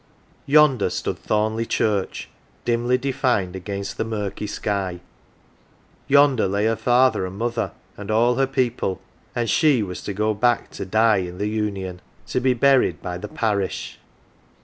164 0.47 0.57
AUNT 0.57 0.79
JINNY 0.79 0.85
Yonder 0.87 0.89
stood 0.89 1.19
Thornleigh 1.19 1.65
Church 1.69 2.29
dimly 2.65 2.97
defined 2.97 3.55
against 3.55 3.97
the 3.97 4.03
murky 4.03 4.47
sky; 4.47 4.99
yonder 6.07 6.47
lay 6.47 6.65
her 6.65 6.75
father 6.75 7.23
and 7.27 7.37
mother 7.37 7.71
and 7.97 8.09
all 8.09 8.33
her 8.33 8.47
people; 8.47 8.99
and 9.35 9.47
she 9.47 9.83
was 9.83 10.01
to 10.01 10.13
go 10.15 10.33
back 10.33 10.71
to 10.71 10.87
die 10.87 11.17
in 11.17 11.37
the 11.37 11.45
Union, 11.49 12.01
to 12.25 12.39
be 12.39 12.55
buried 12.55 12.99
by 13.03 13.19
the 13.19 13.27
Parish 13.29 13.99